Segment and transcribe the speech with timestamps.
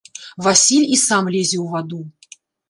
[0.45, 2.01] Васіль і сам лезе ў ваду.